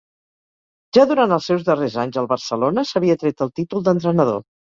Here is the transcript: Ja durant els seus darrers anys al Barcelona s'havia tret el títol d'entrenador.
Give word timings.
Ja 0.97 1.03
durant 1.11 1.35
els 1.35 1.49
seus 1.51 1.65
darrers 1.67 1.97
anys 2.05 2.17
al 2.21 2.29
Barcelona 2.33 2.87
s'havia 2.93 3.19
tret 3.25 3.47
el 3.47 3.55
títol 3.63 3.87
d'entrenador. 3.89 4.43